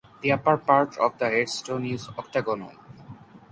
The 0.21 0.31
upper 0.31 0.57
part 0.57 0.97
of 0.97 1.19
the 1.19 1.29
headstone 1.29 1.85
is 1.85 2.09
octagonal. 2.17 2.73